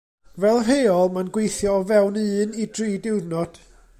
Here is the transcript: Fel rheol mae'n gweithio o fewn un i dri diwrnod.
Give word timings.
Fel 0.43 0.61
rheol 0.69 1.11
mae'n 1.17 1.29
gweithio 1.35 1.75
o 1.83 1.85
fewn 1.93 2.19
un 2.23 2.57
i 2.65 2.67
dri 2.79 2.91
diwrnod. 3.07 3.63